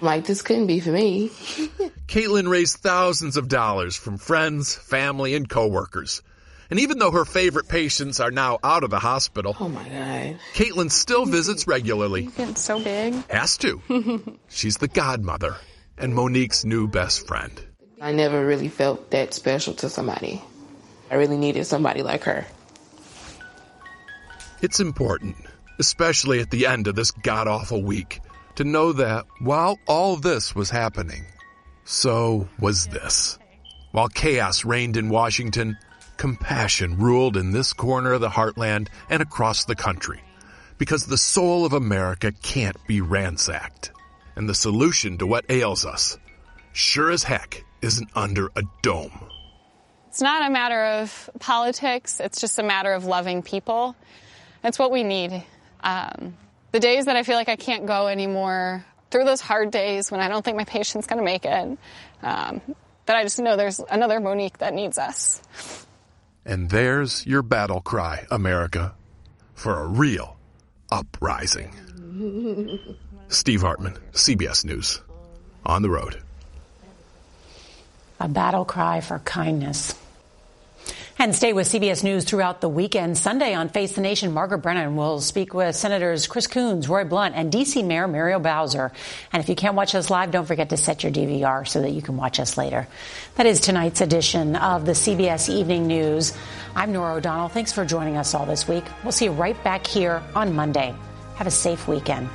Like, 0.00 0.26
this 0.26 0.42
couldn't 0.42 0.66
be 0.66 0.80
for 0.80 0.90
me. 0.90 1.28
Caitlin 2.08 2.48
raised 2.48 2.78
thousands 2.78 3.36
of 3.36 3.48
dollars 3.48 3.96
from 3.96 4.18
friends, 4.18 4.74
family, 4.74 5.34
and 5.34 5.48
coworkers. 5.48 6.22
And 6.68 6.80
even 6.80 6.98
though 6.98 7.12
her 7.12 7.24
favorite 7.24 7.68
patients 7.68 8.20
are 8.20 8.30
now 8.30 8.58
out 8.62 8.84
of 8.84 8.90
the 8.90 8.98
hospital, 8.98 9.56
oh 9.58 9.68
my 9.68 9.84
God, 9.88 10.38
Caitlin 10.54 10.90
still 10.90 11.24
visits 11.24 11.66
regularly. 11.66 12.24
He's 12.24 12.34
getting 12.34 12.56
so 12.56 12.82
big. 12.82 13.14
Has 13.30 13.56
to. 13.58 13.80
She's 14.48 14.76
the 14.76 14.88
godmother 14.88 15.56
and 15.96 16.14
Monique's 16.14 16.64
new 16.64 16.88
best 16.88 17.26
friend. 17.26 17.60
I 18.00 18.12
never 18.12 18.44
really 18.44 18.68
felt 18.68 19.10
that 19.12 19.32
special 19.32 19.74
to 19.74 19.88
somebody. 19.88 20.42
I 21.10 21.14
really 21.14 21.38
needed 21.38 21.64
somebody 21.64 22.02
like 22.02 22.24
her. 22.24 22.44
It's 24.60 24.80
important 24.80 25.36
especially 25.78 26.40
at 26.40 26.50
the 26.50 26.66
end 26.66 26.86
of 26.86 26.94
this 26.94 27.10
god 27.10 27.48
awful 27.48 27.82
week, 27.82 28.20
to 28.56 28.64
know 28.64 28.92
that 28.92 29.26
while 29.40 29.78
all 29.86 30.16
this 30.16 30.54
was 30.54 30.70
happening, 30.70 31.24
so 31.84 32.48
was 32.58 32.86
this. 32.86 33.38
While 33.92 34.08
chaos 34.08 34.64
reigned 34.64 34.96
in 34.96 35.08
Washington, 35.08 35.78
compassion 36.16 36.98
ruled 36.98 37.36
in 37.36 37.52
this 37.52 37.72
corner 37.72 38.12
of 38.12 38.20
the 38.20 38.28
heartland 38.28 38.88
and 39.08 39.22
across 39.22 39.64
the 39.64 39.76
country. 39.76 40.20
Because 40.78 41.06
the 41.06 41.16
soul 41.16 41.64
of 41.64 41.72
America 41.72 42.32
can't 42.42 42.76
be 42.86 43.00
ransacked. 43.00 43.92
And 44.34 44.48
the 44.48 44.54
solution 44.54 45.16
to 45.18 45.26
what 45.26 45.46
ails 45.48 45.86
us, 45.86 46.18
sure 46.72 47.10
as 47.10 47.22
heck, 47.22 47.64
isn't 47.80 48.10
under 48.14 48.50
a 48.54 48.62
dome. 48.82 49.18
It's 50.08 50.20
not 50.20 50.46
a 50.46 50.52
matter 50.52 50.84
of 50.84 51.30
politics, 51.40 52.20
it's 52.20 52.40
just 52.40 52.58
a 52.58 52.62
matter 52.62 52.92
of 52.92 53.06
loving 53.06 53.42
people. 53.42 53.96
That's 54.62 54.78
what 54.78 54.90
we 54.90 55.04
need 55.04 55.42
um, 55.86 56.36
the 56.72 56.80
days 56.80 57.04
that 57.06 57.16
I 57.16 57.22
feel 57.22 57.36
like 57.36 57.48
I 57.48 57.56
can't 57.56 57.86
go 57.86 58.08
anymore 58.08 58.84
through 59.10 59.24
those 59.24 59.40
hard 59.40 59.70
days 59.70 60.10
when 60.10 60.20
I 60.20 60.28
don't 60.28 60.44
think 60.44 60.56
my 60.56 60.64
patient's 60.64 61.06
going 61.06 61.18
to 61.18 61.24
make 61.24 61.44
it, 61.44 61.78
um, 62.22 62.60
that 63.06 63.16
I 63.16 63.22
just 63.22 63.38
know 63.38 63.56
there's 63.56 63.80
another 63.88 64.18
Monique 64.18 64.58
that 64.58 64.74
needs 64.74 64.98
us. 64.98 65.40
And 66.44 66.68
there's 66.68 67.24
your 67.24 67.42
battle 67.42 67.80
cry, 67.80 68.26
America, 68.30 68.94
for 69.54 69.80
a 69.80 69.86
real 69.86 70.36
uprising. 70.90 71.72
Steve 73.28 73.62
Hartman, 73.62 73.96
CBS 74.12 74.64
News, 74.64 75.00
on 75.64 75.82
the 75.82 75.90
road. 75.90 76.20
A 78.18 78.28
battle 78.28 78.64
cry 78.64 79.00
for 79.00 79.20
kindness. 79.20 79.94
And 81.18 81.34
stay 81.34 81.54
with 81.54 81.66
CBS 81.66 82.04
News 82.04 82.24
throughout 82.24 82.60
the 82.60 82.68
weekend. 82.68 83.16
Sunday 83.16 83.54
on 83.54 83.70
Face 83.70 83.94
the 83.94 84.02
Nation, 84.02 84.34
Margaret 84.34 84.58
Brennan 84.58 84.96
will 84.96 85.22
speak 85.22 85.54
with 85.54 85.74
Senators 85.74 86.26
Chris 86.26 86.46
Coons, 86.46 86.90
Roy 86.90 87.04
Blunt, 87.04 87.34
and 87.34 87.50
D.C. 87.50 87.82
Mayor 87.82 88.06
Muriel 88.06 88.38
Bowser. 88.38 88.92
And 89.32 89.42
if 89.42 89.48
you 89.48 89.54
can't 89.54 89.76
watch 89.76 89.94
us 89.94 90.10
live, 90.10 90.30
don't 90.30 90.44
forget 90.44 90.68
to 90.70 90.76
set 90.76 91.02
your 91.02 91.10
DVR 91.10 91.66
so 91.66 91.80
that 91.80 91.92
you 91.92 92.02
can 92.02 92.18
watch 92.18 92.38
us 92.38 92.58
later. 92.58 92.86
That 93.36 93.46
is 93.46 93.62
tonight's 93.62 94.02
edition 94.02 94.56
of 94.56 94.84
the 94.84 94.92
CBS 94.92 95.48
Evening 95.48 95.86
News. 95.86 96.34
I'm 96.74 96.92
Norah 96.92 97.14
O'Donnell. 97.14 97.48
Thanks 97.48 97.72
for 97.72 97.86
joining 97.86 98.18
us 98.18 98.34
all 98.34 98.44
this 98.44 98.68
week. 98.68 98.84
We'll 99.02 99.12
see 99.12 99.24
you 99.24 99.32
right 99.32 99.62
back 99.64 99.86
here 99.86 100.22
on 100.34 100.54
Monday. 100.54 100.94
Have 101.36 101.46
a 101.46 101.50
safe 101.50 101.88
weekend. 101.88 102.28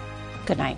Good 0.47 0.57
night. 0.57 0.77